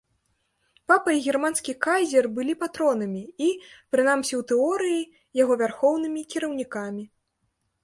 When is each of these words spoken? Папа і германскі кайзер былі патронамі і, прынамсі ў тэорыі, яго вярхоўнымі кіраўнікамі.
Папа 0.91 1.09
і 1.15 1.19
германскі 1.25 1.75
кайзер 1.87 2.27
былі 2.37 2.55
патронамі 2.63 3.21
і, 3.49 3.51
прынамсі 3.97 4.33
ў 4.39 4.49
тэорыі, 4.55 4.99
яго 5.43 5.61
вярхоўнымі 5.63 6.27
кіраўнікамі. 6.35 7.03